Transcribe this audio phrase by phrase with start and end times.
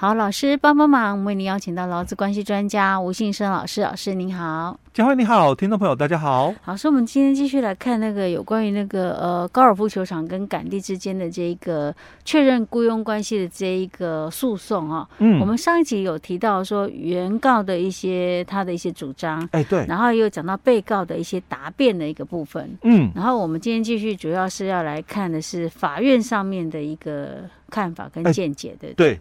[0.00, 3.80] 好，老师帮帮忙，为您邀请到劳资关系专家吴信生老师。
[3.80, 6.54] 老师您好，嘉惠你好，听众朋友大家好。
[6.62, 11.92] 好，所以我们今天继续来看那个有关于那个呃高尔夫球场跟港地之间的这一个
[12.24, 15.04] 确认雇佣关系的这一个诉讼啊。
[15.18, 22.70] 嗯，我们上一集有提到说原告的一些他的一些主张，哎对，然后又讲到被告的一些答辩的一个部分。
[22.84, 27.38] 嗯，然后我们今天继续主要是要来看的是法院上面的一个
[27.68, 28.94] 看法跟见解的。
[28.94, 29.18] 对。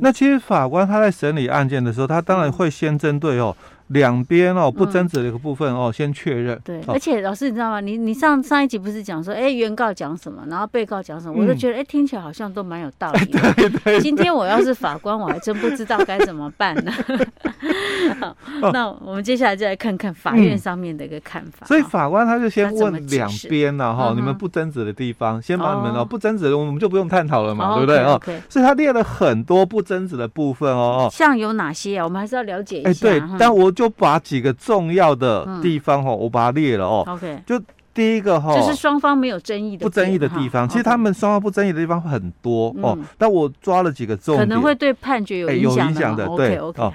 [0.00, 3.56] 那其实法官他在审理案件的时候，他当然会先针对哦。
[3.88, 6.58] 两边哦不争执的一个部分哦，先确认。
[6.64, 7.80] 对，而且老师你知道吗？
[7.80, 13.24] 你你上上一集不是讲说，哎，原告讲什么，然后被告讲什么，我就觉得哎，听起来好像都蛮有道理。
[13.56, 14.00] 对对。
[14.00, 16.92] 今天我要是法官，我还真不知道该怎么办呢。
[18.20, 18.36] 好，
[18.72, 21.66] 那我们接下来就来看看法院上面的一个看法。
[21.66, 28.20] 所以法官他就先问两边了哈，你们不争执的地方，先把你们哦不争执的，我们就不用探讨了嘛，对不对哦？
[28.48, 31.08] 所以他列了很多不争执的部分哦。
[31.10, 32.04] 像有哪些啊？
[32.04, 32.90] 我们还是要了解一下。
[32.90, 33.90] 哎，对，但我就。
[34.02, 37.04] 把几个重要的地方哈，我把它列了哦。
[37.06, 37.60] OK，就
[37.94, 40.68] 第一个哈，就是双方没有争议的不争议的地方。
[40.68, 46.26] 其实他们双方不争议的地方很多哦，但我抓了几个重点，可能会对判决有影响的。
[46.36, 46.92] 对，OK，好。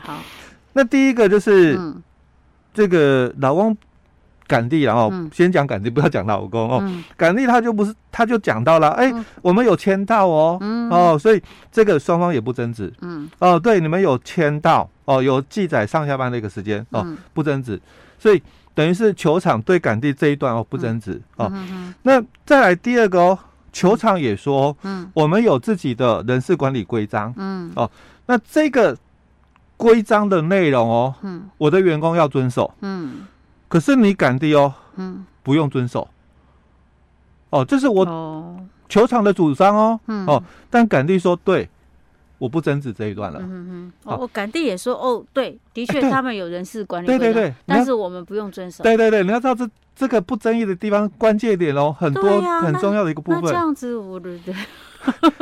[0.74, 1.80] 那第一个就是
[2.74, 3.78] 这个老公
[4.48, 6.84] 赶地，然后先讲赶地，不要讲老公哦。
[7.16, 10.60] 赶地他就不是，他就讲到了，哎，我们有签到哦，
[10.92, 12.92] 哦，所以这个双方也不争执。
[13.02, 14.90] 嗯，哦，对，你们有签到。
[15.08, 17.82] 哦，有记载上下班的一个时间哦，不争执，
[18.20, 21.50] 所以等于是球场对杆地这一段哦不争执哦。
[22.04, 23.40] 那再来第二个哦，
[23.72, 27.90] 球场也说，嗯，我们有自己的人事管理规章，嗯，哦，
[28.26, 28.98] 那这个
[29.78, 33.26] 规章的内容哦，嗯，我的员工要遵守，嗯，
[33.70, 36.06] 可是你杆弟哦，嗯，不用遵守，
[37.52, 38.06] 哦，这是我
[38.90, 41.70] 球场的主张哦，哦，但杆地说对。
[42.38, 43.40] 我不争执这一段了。
[43.42, 48.84] 嗯哼，我杆弟也说，哦，对，的确他们有人事管理，对对对，但是我们不用遵守。
[48.84, 53.42] 对对对，你要知道这这个不争议的地方关键点哦，很多很重要的一个部分。
[53.42, 54.54] 那这样子，我对对。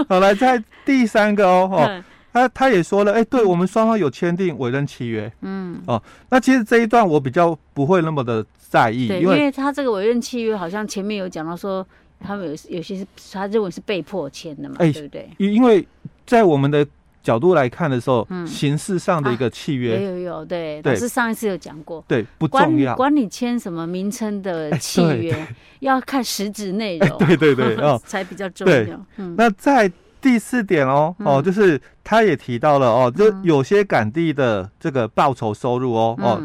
[0.07, 5.29] 好，来在第三个哦，哦，他他也说了，哎，对我们双方有签订委任契约。
[5.41, 11.85] 嗯，哦，那其实这一段我比较不会那么的在意，因为他这个委任契约好像前面有讲到说，
[12.21, 15.29] 他们有有些是他认为是被迫签的嘛，对不对？
[15.37, 15.85] 因为。
[16.25, 16.85] 在我们的
[17.23, 25.47] 角度来看的时候，嗯，形式上的一个契约，有有有，对，老师上一次有讲过，对，不重要，管你签什么名称的契约，
[25.79, 28.99] 要看实质内容，对对对， 哦，才比较重要。
[29.17, 29.91] 嗯，那在
[30.21, 36.39] 第四点哦，哦，就是他也提到了哦，就有些赶地的这个报酬收入哦，哦，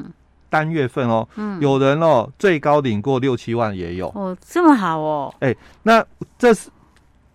[0.48, 1.28] 单月份哦，
[1.60, 6.02] 有人哦最高领过六七万也有，哦，这么好哦，哎，那
[6.38, 6.70] 这是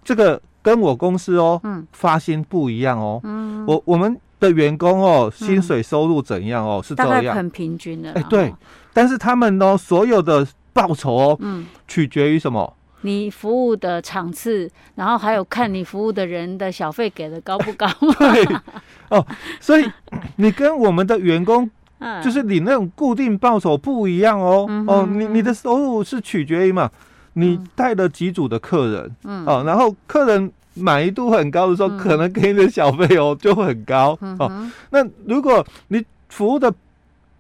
[0.03, 0.41] 这个。
[0.65, 8.51] 跟我公司哦，嗯，发薪不一样哦，嗯，我我们的员工哦，薪水收入怎样哦，是这样，很平均的，哎，对，
[8.91, 12.73] 但是他们哦，所有的报酬哦，嗯，取决于什么？
[13.01, 17.87] 你服务的场次，然后还有看你服务的人的小费给的高不高？
[18.17, 18.43] 对，
[19.09, 19.23] 哦，
[19.59, 19.87] 所以
[20.37, 21.69] 你跟我们的员工，
[22.23, 26.89] 就是你那种固定报酬不一样哦，哦，你你的收入是取决于嘛？
[27.38, 34.72] 你带了几组的客人，嗯，哦，然后客人满意度很高的时候，嗯、可能给你的小费哦就会很高，嗯、哦。
[34.90, 36.73] 那如果你服务的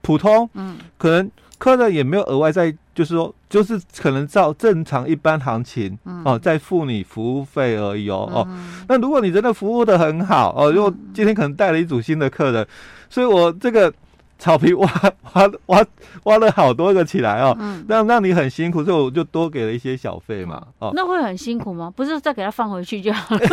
[0.01, 8.47] 普通，嗯，可能客人也没有额外在，就是说，就是可能照正常一般行情，嗯、哦，再付你服务费而已哦，嗯、哦。
[8.89, 12.67] 那如果你真的服务的很好，哦，如果今天可能带了一组新的客人，
[13.09, 13.93] 所以我这个。
[14.37, 14.87] 草皮挖
[15.33, 15.85] 挖挖
[16.23, 21.91] 挖了好多个起来哦，嗯，让让你很辛苦，所以我就多给了一些小费嘛，哦，那会很辛苦吗？
[21.95, 23.41] 不是再给他放回去就好了？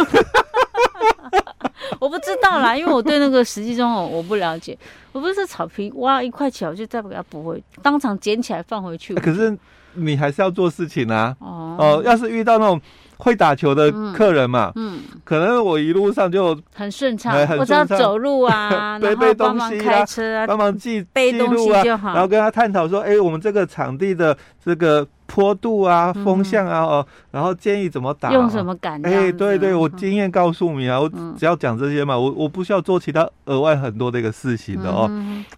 [2.00, 4.76] 我不知道啦，因为我对那个实际中我我不了解，
[5.12, 9.14] 我不是草皮挖一块起来我就再给他补回，当场捡起来放回去。
[9.14, 9.56] 可是
[9.94, 12.80] 你还是要做事情啊，哦，哦，要是遇到那种。
[13.22, 31.08] 会打球的客人嘛，嗯，可能我一路上就很顺畅，我知道走路啊， 背背东西啊，开车啊，帮忙记背东西就好，然后跟他探讨说，哎，我们这个场地的这个坡度啊、风向啊，哦，然后建议怎么打，用什么杆，哎，对对，我经验告诉你啊，我
[31.38, 35.08] 只要讲这些嘛，我我不需要做其他额外很多的一个事情的哦。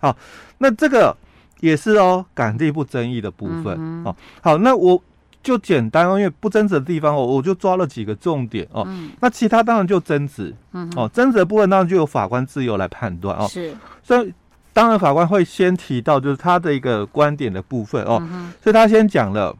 [0.01, 0.15] 好，
[0.59, 1.17] 那这个
[1.61, 4.15] 也是哦，杆地不争议的部分哦。
[4.43, 5.03] 好，那我。
[5.45, 8.83] 就简单哦，因为不争执的地方，我我就抓了几个重点哦。
[8.89, 13.47] 嗯、那其他当然就争执，嗯，哦，争执的部分当然就由法官自由来判断哦。
[13.47, 14.33] 是，所以
[14.73, 18.19] 当然法官会先提到就是他的一个观点的部分哦。
[18.23, 18.53] 嗯、哼。
[18.63, 19.55] 所以他先讲了，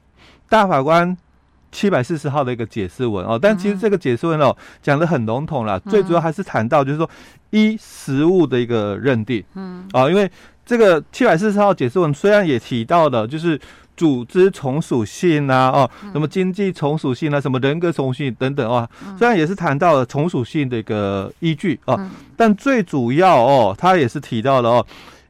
[0.49, 1.17] 大法官
[1.71, 7.09] 七百四十号的一个解释文哦，但其实这个解释文哦讲得很笼统了，最主要还是谈到就是说
[7.51, 10.31] 依实物的一个认定，嗯，啊，因为
[10.65, 13.61] 这个七百四十号解释文虽然也提到了就是
[13.97, 18.89] 组织从属性啊，哦，什么经济从属性啊，什么人格从属性等等啊，
[19.19, 24.87] 虽然也是谈到了从属性的一个依据啊，但最主要哦，他也是提到了哦，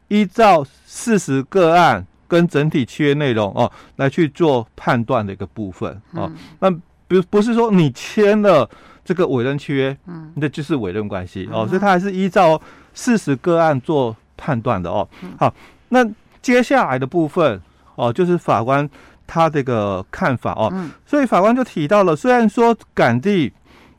[0.09, 2.07] 依照事实个案。
[2.27, 6.29] 跟整体契约内容哦，来去做判断的一个部分哦。
[6.33, 6.71] 嗯、那
[7.07, 8.69] 不不是说你签了
[9.05, 12.61] 这个委任契约，嗯，那就是委任关系哦，嗯、所以他还是依照
[12.93, 15.07] 事实个案做判断的哦。
[15.23, 15.55] 嗯、好，
[15.91, 16.05] 那
[16.41, 17.61] 接下来的部分
[17.97, 18.89] 哦，就是法官
[19.27, 20.71] 他这个看法哦。
[20.73, 23.53] 嗯、所以法官就提到了，虽然说杆地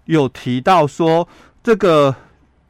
[0.06, 1.28] 有提到说
[1.64, 2.16] 这个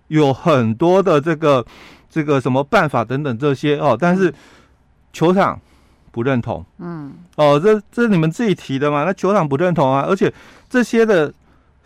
[0.07, 1.65] 有很多的这个
[2.09, 4.33] 这个什么办法等等这些哦，但是。
[5.15, 5.57] 球场
[6.11, 9.05] 不认同，嗯，哦，这这是你们自己提的嘛？
[9.05, 10.29] 那球场不认同啊，而且
[10.69, 11.33] 这些的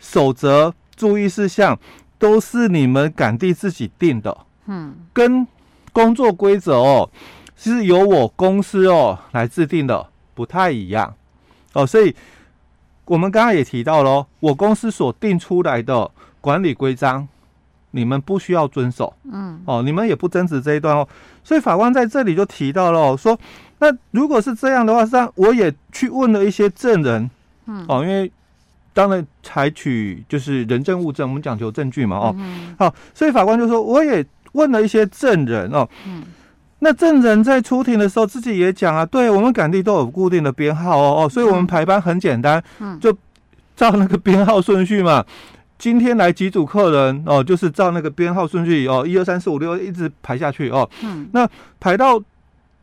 [0.00, 1.78] 守则、注意事项
[2.18, 4.36] 都是你们杆地自己定的，
[4.66, 5.46] 嗯，跟
[5.92, 7.08] 工作规则哦
[7.60, 11.14] 是由我公司哦来制定的，不太一样。
[11.74, 11.86] 哦。
[11.86, 12.14] 所以
[13.04, 16.10] 我们刚刚也提到喽，我公司所定出来的
[16.40, 17.28] 管理规章。
[17.92, 21.08] 你们不需要遵守，嗯，哦，你们也不争执这一段哦，
[21.42, 23.36] 所以法官在这里就提到了哦，说，
[23.80, 27.28] 那如果是这样的话，实际上我也去问了一些证人，
[27.66, 28.30] 嗯，哦，因为
[28.92, 32.36] 当然采取就是人证物证，我们讲求证据嘛，哦，
[32.78, 36.22] 好，所以法官就说我也问了一些证人哦，嗯，
[36.80, 43.12] 那证人在出庭的时候自己也讲啊，对我们港地都有固定的编号哦，哦，所以我们排班很简单，嗯，就
[43.76, 45.24] 照那个编号顺序嘛。
[45.78, 50.88] 今天来几组客人哦，就是照那个编号顺序哦，一二三四五六一直排下去哦。
[51.02, 51.48] 嗯，那
[51.78, 52.20] 排到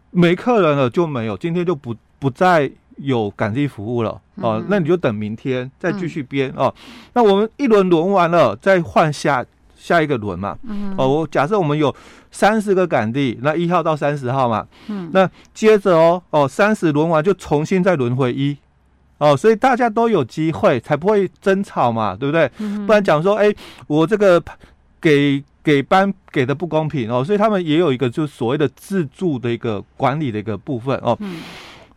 [0.10, 4.64] 没客人了就没有，今天就不不再有杆弟服务了哦。
[4.68, 6.74] 那你就等明天再继续编哦。
[7.14, 9.46] 那我们一轮轮完了，再换下
[9.78, 10.58] 下一个轮嘛。
[10.64, 11.94] 嗯，哦，我假设我们有
[12.32, 14.66] 三十个杆地，那一号到三十号嘛。
[14.88, 18.58] 嗯，那接着哦哦，三十轮完就重新再轮回一。
[19.20, 22.52] 哦，所以大家都有机会，才不会争吵嘛，对不对？
[22.60, 23.52] 嗯、不然讲说，哎，
[23.88, 24.40] 我这个
[25.02, 31.18] 给给班给的不公平哦，所以他们也有一个就是所谓的自助的一个管理的一个部分哦。
[31.20, 31.42] 嗯、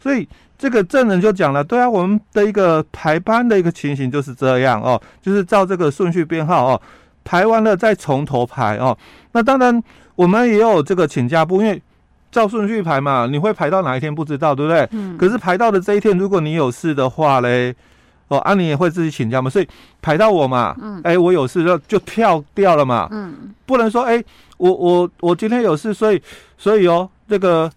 [0.02, 6.82] 所以这个证人就讲了，对啊，我们的一个排班的一个情形就是这样哦，就是照这个顺序编号哦，
[7.24, 8.96] 排完了再从头排哦。
[9.32, 9.82] 那当然
[10.14, 11.82] 我们也有这个请假部，因为。
[12.32, 14.88] 照顺序排嘛，你会排到哪一天不知道，对不对？
[14.92, 15.18] 嗯。
[15.18, 17.74] 可是排到的这一天，如果你有事的话嘞，
[18.28, 19.66] 哦，啊，你也会自己请假嘛，所以
[20.00, 24.22] 排到我嘛，嗯，哎，我有事就就跳掉了嘛，嗯，不能说哎，
[24.58, 26.22] 我我我今天有事，所以
[26.56, 27.68] 所以哦，这个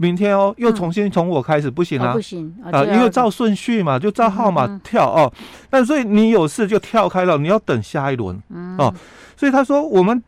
[0.00, 5.30] 明天哦又重新从我开始，不行啊，不行啊，因为照顺序嘛，就照号码跳哦，
[5.68, 8.94] 但所以你有事就跳开了，你要等下一轮，嗯，哦，
[9.36, 10.22] 所以他说我们。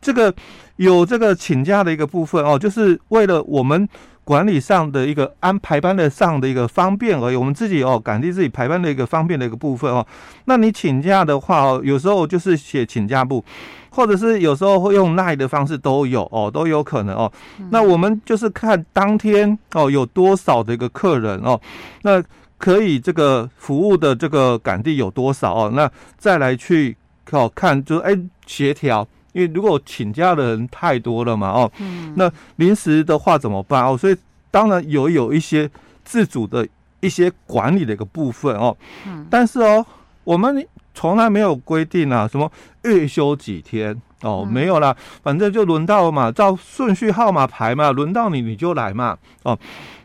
[0.00, 0.32] 这个
[0.76, 3.88] 有这个请假的一个部分哦，就是为了我们
[4.28, 7.34] 管理上的一个安排班的上的一个方便而已。
[7.34, 10.06] 我们自己哦，赶地自己排班的一个方便的一个部分哦。
[10.44, 13.42] 那你请假的话哦，有时候就是写请假簿，
[13.88, 17.32] 或者是有时候会用赖的方式都有哦，都有可能哦。
[17.70, 21.58] 那我们就是看当天哦有多少的一个客人哦，
[22.02, 22.22] 那
[22.58, 26.94] 可以这个服务的这个赶地有多少哦，那再来去
[27.30, 28.14] 哦看就是哎
[28.46, 29.08] 协调。
[29.38, 33.84] 因为如果请假的人太多了嘛，哦，嗯，那临时的话怎么办？
[33.84, 33.96] 哦？
[33.96, 34.16] 所以
[34.50, 35.70] 当然有有一些
[36.04, 36.66] 自主的
[36.98, 39.86] 一些管理的一个部分哦，嗯，但是哦，
[40.24, 40.66] 我们
[40.98, 42.50] 从来没有规定啊，什么
[42.82, 49.56] 月休几天哦，没有啦，反正就轮到了嘛，照顺序号码排嘛，轮到你你就来嘛，哦。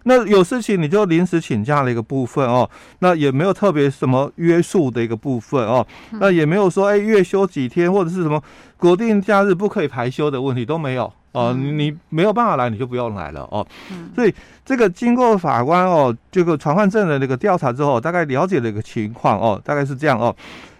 [0.03, 2.69] 那有事情你就临时请假的一个部分哦，
[2.99, 5.83] 那也没有特别什么约束的一个部分哦，
[6.19, 8.39] 那也没有说哎月休几天或者是什么
[8.77, 13.65] 国定假日不可以排休的问题都没有哦，你你没有办法来你就不用来了哦，
[14.13, 20.35] 所以这个经过法官哦这个传唤证人的一个调查之后，大概了解了一个情况哦，大概是这样哦。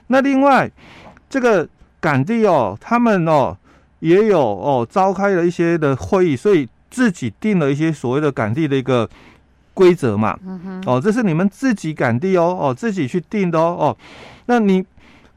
[0.08, 0.70] 那另外
[1.30, 1.68] 这个
[2.00, 3.58] 港地哦，他们哦
[4.00, 6.68] 也有哦召开了一些的会议，所以。
[6.94, 9.10] 自己定了一些所谓的港地的一个
[9.74, 13.98] 规则嘛，嗯哼，哦，这是你们自己港地哦，哦，自己去定的哦，哦，
[14.46, 14.86] 那你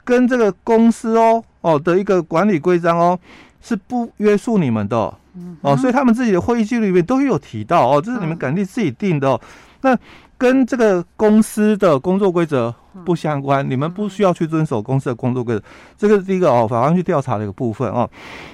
[0.04, 3.18] 跟这个公司哦，哦的一个管理规章哦，
[3.62, 9.40] 是不约束你们的，嗯，哦，所以他们自己的会议记录里面都有提到哦，这是你们港地自己定的哦，
[9.80, 9.96] 那
[10.38, 12.74] 跟这个公司的工作规则。
[13.04, 15.62] 不相关，你们不需要去遵守公司的工作规则，
[15.98, 18.08] 这个是第一个哦，法官去调查的一个部分哦。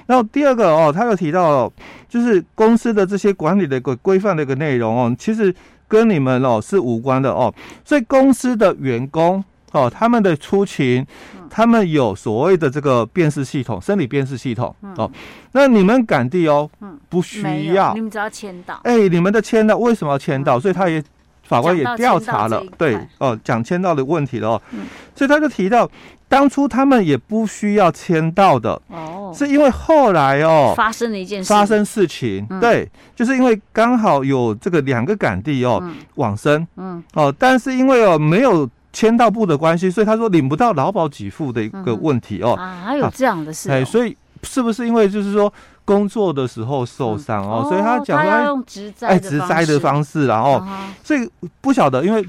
[0.05, 1.71] 然后第二个哦，他又提到，
[2.09, 5.55] 就是公司的这些管理的一个规范的一个内容哦，其实
[5.87, 7.51] 跟你们哦是无关的哦。
[7.85, 11.07] 所以公司的员工哦，他们的出勤，
[11.49, 15.09] 他们有所谓的这个辨识系统，生理辨识系统哦。
[15.53, 16.69] 那你们赶地哦，
[17.07, 18.77] 不需要，你们只要签到。
[18.83, 20.59] 哎，你们的签到为什么要签到？
[20.59, 21.01] 所以他也。
[21.43, 25.89] 法官也调查了，对哦，讲签到的问题了哦，嗯、所以他就提到，
[26.27, 37.03] 当初他们也不需要签到的哦，是因为后来哦发生了一件事，发生事情，嗯、对，就是因为刚好有这个两个港地哦、嗯、往生，嗯。
[37.13, 45.51] 哦，但是因为哦没有签到簿的关系，所以他说领不到劳保给付的一个问题哦、嗯、啊，还有这样的事、哦，哎，所以是不是因为就是说？
[45.85, 49.19] 工作的时候受伤哦，嗯、所以他讲说用植栽，
[49.65, 50.65] 的方式，然后，
[51.03, 52.25] 所以不晓得，因为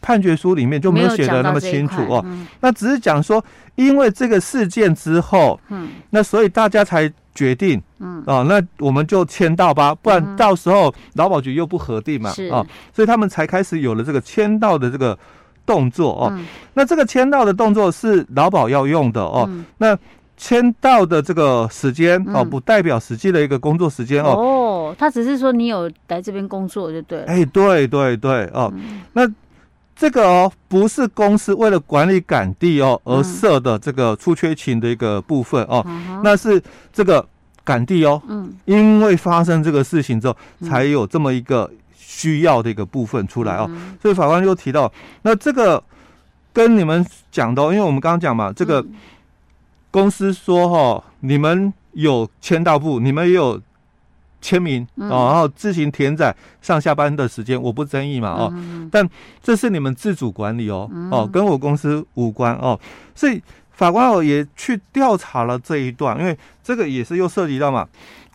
[0.00, 2.20] 判决书里面就没有写的那么清楚哦。
[2.26, 3.44] 嗯、那只是讲说，
[3.76, 15.16] 因为这个事件之后，嗯，那所以大家才决定，嗯，哦，那我们就签到吧，不然到时候劳保局又不核定嘛，嗯、哦，所以他们才开始有了这个签到的这个
[15.64, 16.28] 动作哦。
[16.32, 19.96] 嗯、那这个签到的动作是劳保要用的哦，嗯、那。
[20.42, 24.30] 签到的这个时间哦，不代表实际的一个工作时间哦。
[24.30, 27.26] 哦，他只是说你有来这边工作就对了。
[27.26, 28.72] 哎，对对对哦，
[29.12, 29.30] 那
[29.94, 35.84] 这个哦，不是公司为了管理赶地哦而设的这个出缺勤的一个部分哦，
[36.24, 37.22] 那是这个
[37.62, 43.70] 赶地哦，嗯，因为发生这个事情之后，才有这么一个需要的一个部分出来哦。
[44.00, 45.84] 所以法官就提到，那这个
[46.50, 48.82] 跟你们讲的，因为我们刚刚讲嘛，这个。
[49.90, 53.60] 公司说：“哈，你们有签到簿，你们也有
[54.40, 58.54] 签名哦，然后自行填载上下班的时间，我不争议嘛，哦，
[58.90, 59.06] 但
[59.42, 62.78] 这是你们自主管理哦，哦，跟我公司无关哦，
[63.14, 63.42] 所以
[63.72, 67.86] 法官哦也去调查了这一段，因为这个也是又涉及到嘛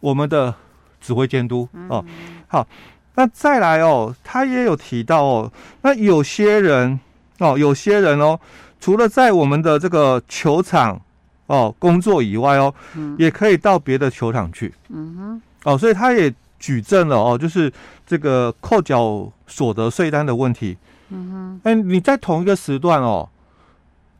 [0.01, 0.53] 我们的
[0.99, 2.03] 指挥监督哦。
[2.47, 2.67] 好，
[3.15, 6.99] 那再来哦，他也有提到哦，那有些人
[7.39, 8.37] 哦，有些人哦，
[8.79, 10.99] 除了在我们的这个球场。”
[11.47, 14.73] 哦，工作以外哦，嗯、也可以到别的球场去。
[14.89, 17.71] 嗯哼，哦，所以他也举证了哦，就是
[18.05, 20.77] 这个扣缴所得税单的问题。
[21.09, 23.29] 嗯哼，哎，你在同一个时段哦，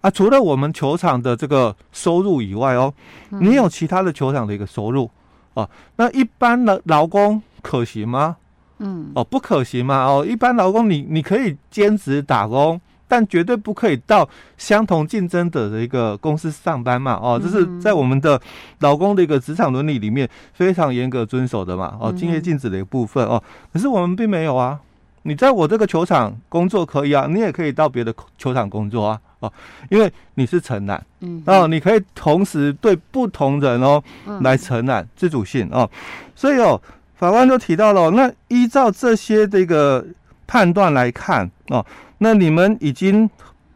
[0.01, 2.94] 啊，除了我们球场的这个收入以外哦，
[3.32, 5.10] 嗯、你有其他的球场的一个收入
[5.55, 8.38] 哦，那一般的劳工可行吗？
[8.77, 10.05] 嗯，哦，不可行吗？
[10.05, 12.79] 哦，一般劳工你你可以兼职打工。
[13.08, 17.20] 但绝对不可以到相同竞争者的一个公司上班嘛？
[17.22, 18.40] 哦，这是在我们的
[18.80, 21.96] 劳工的一个职场伦理里面非常严格遵守的嘛？
[22.00, 23.42] 哦，敬业禁止的一个部分哦。
[23.72, 24.80] 可是我们并没有啊。
[25.28, 29.20] 你在我这个球场工作可以啊，你也可以到别的球场工作啊。
[29.40, 29.52] 哦，
[29.90, 34.02] 因为你是承揽，嗯，哦，你可以同时对不同人哦
[34.42, 35.90] 来承揽自主性哦。
[36.36, 36.80] 所以哦，
[37.16, 40.06] 法官就提到了，那依照这些的一个
[40.46, 41.84] 判断来看哦。
[42.18, 43.30] 那你们已经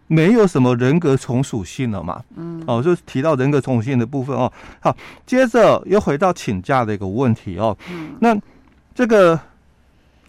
[0.07, 2.21] 没有什么人格从属性了嘛？
[2.35, 4.51] 嗯，哦，就提到人格从属性的部分哦。
[4.79, 7.77] 好，接着又回到请假的一个问题哦。
[7.91, 8.37] 嗯，那
[8.93, 9.39] 这个。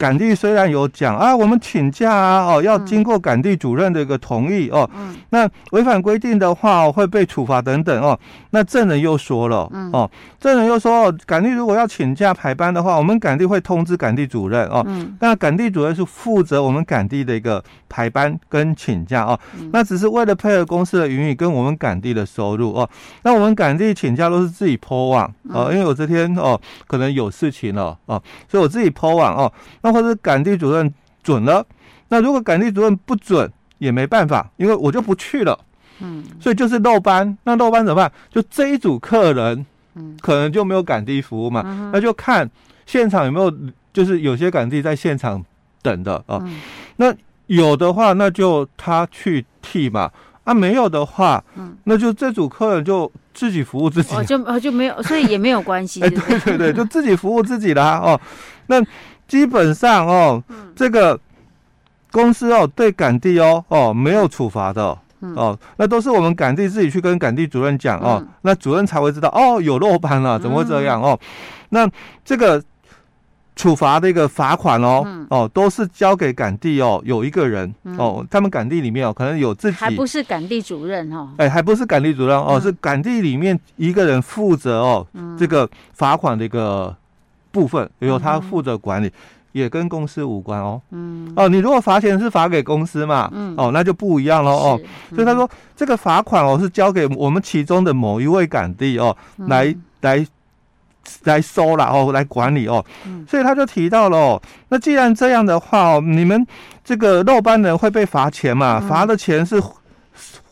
[0.01, 4.89] 赶地虽然有讲啊，我们请假啊，哦，要经过赶地主任的一个同意哦。
[4.97, 5.15] 嗯。
[5.29, 8.19] 那违反规定的话，会被处罚等等哦。
[8.53, 14.83] 那证人又说了，嗯，哦，证人又说，哦，赶地如果要请假排班的话，我们赶地会通知赶地主任哦。
[14.87, 15.15] 嗯。
[15.21, 19.39] 那赶地主任是负责我们赶地的一个排班跟请假哦。
[19.61, 19.69] 嗯。
[19.71, 22.89] 那只是为了配合公司的营运跟我们赶地的收入哦。
[23.23, 29.53] 那我们赶地请假都是自己 po 网哦，因为我这天哦可能有事情了哦，所以我自己 po 网哦。
[29.83, 30.93] 那或者赶地主任
[31.23, 31.65] 准了，
[32.09, 35.59] 那如果赶地主任不准也没办法，因为我就不去了。
[36.03, 38.11] 嗯，所以就是漏班，那漏班怎么办？
[38.31, 41.63] 就这一组客人，嗯，可能就没有赶地服务嘛。
[41.67, 42.51] 嗯、那就看
[42.87, 43.55] 现场有没有，
[43.93, 45.45] 就是有些赶地在现场
[45.83, 46.41] 等的啊。
[46.43, 46.59] 嗯、
[46.97, 47.15] 那
[47.49, 50.11] 有的话，那就他去替嘛。
[50.45, 56.01] 啊，没有的话，嗯，那就这组客人就自己服务自己，哦，就就没有，所以也没有关系。
[56.03, 57.99] 哎，对对对，就自己服务自己啦。
[57.99, 58.19] 哦。
[58.69, 58.83] 那。
[59.31, 61.17] 基本上哦，嗯、这个
[62.11, 71.17] 公司哦对赶地哦哦没有处罚的、嗯、哦，那都是我们赶地自己去跟赶地主任讲哦，嗯、那主任才会知道哦有漏班了，怎么会这样哦？
[71.23, 71.27] 嗯、
[71.69, 71.91] 那
[72.25, 72.61] 这个
[73.55, 86.97] 处罚的一个罚款哦、嗯、哦都是交给赶地哦，有一个人、嗯、哦，他们赶地里面哦可能有自己还不是赶地主任哦，哎还不是赶地主任哦，嗯、是赶地里面一个人负责哦、嗯、这个罚款的一个。
[87.51, 89.13] 部分由他负责管理，嗯、
[89.53, 90.81] 也跟公司无关哦。
[90.91, 94.81] 嗯，哦，你如果罚钱是罚给公司嘛，嗯，哦，那就不一样了哦。
[94.83, 100.27] 嗯、所以他说这个罚款哦是交给我们其中的某一位赶地哦，嗯、来来
[101.25, 102.85] 来收了哦，来管理哦。
[103.27, 106.47] 所以他就提到了哦，那既然这样的话哦，你们
[106.85, 108.79] 这个漏班人会被罚钱嘛？
[108.81, 109.61] 罚的钱是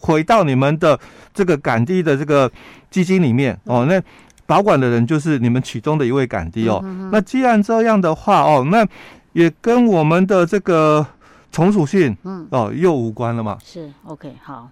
[0.01, 0.99] 回到你们的
[1.35, 2.51] 这个杆地的这个
[2.91, 3.85] 基金里面哦。
[3.89, 4.01] 那
[4.49, 6.83] 保管的人就是你们其中的一位杆弟哦。
[7.13, 8.87] 那既然这样的话哦，那
[9.35, 11.07] 也跟我们的这个
[11.53, 13.59] 从属性嗯哦又无关了嘛？
[13.63, 14.71] 是 OK 好。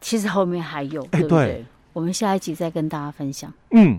[0.00, 1.38] 其实后面还有，对不对？
[1.38, 3.52] 欸、对，我们下一集再跟大家分享。
[3.72, 3.98] 嗯。